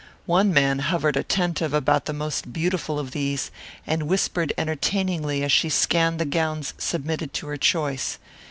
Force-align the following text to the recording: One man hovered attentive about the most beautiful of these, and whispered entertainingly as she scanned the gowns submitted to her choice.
One 0.25 0.51
man 0.51 0.79
hovered 0.79 1.15
attentive 1.15 1.75
about 1.75 2.05
the 2.05 2.11
most 2.11 2.51
beautiful 2.51 2.97
of 2.97 3.11
these, 3.11 3.51
and 3.85 4.07
whispered 4.07 4.51
entertainingly 4.57 5.43
as 5.43 5.51
she 5.51 5.69
scanned 5.69 6.17
the 6.17 6.25
gowns 6.25 6.73
submitted 6.79 7.33
to 7.33 7.45
her 7.45 7.57
choice. 7.57 8.17